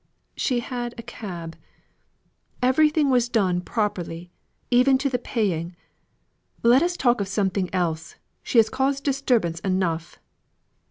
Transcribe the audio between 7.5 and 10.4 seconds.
else. She has caused disturbance enough."